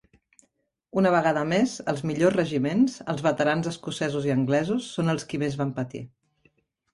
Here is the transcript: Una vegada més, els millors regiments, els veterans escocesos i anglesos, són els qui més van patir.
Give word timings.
Una 1.01 1.09
vegada 1.15 1.43
més, 1.49 1.75
els 1.93 2.01
millors 2.11 2.35
regiments, 2.37 2.95
els 3.13 3.21
veterans 3.27 3.69
escocesos 3.73 4.27
i 4.31 4.35
anglesos, 4.37 4.89
són 4.99 5.13
els 5.15 5.29
qui 5.35 5.43
més 5.45 5.61
van 5.61 5.77
patir. 5.83 6.03